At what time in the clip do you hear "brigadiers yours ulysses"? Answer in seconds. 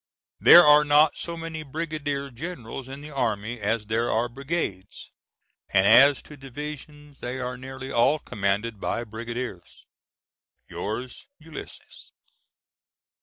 9.03-12.13